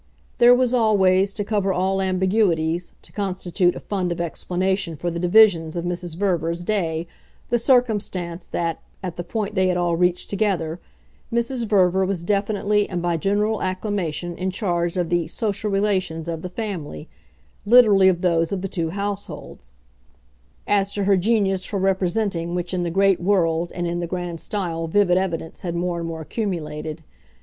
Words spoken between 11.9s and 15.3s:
was definitely and by general acclamation in charge of the